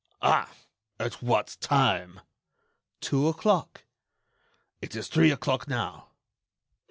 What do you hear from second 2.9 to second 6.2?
"Two o'clock." "It is three o'clock now."